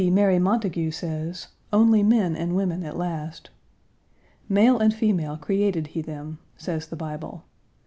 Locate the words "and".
2.35-2.55, 4.79-4.91